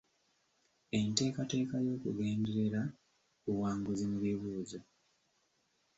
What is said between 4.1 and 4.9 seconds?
mu bibuuzo.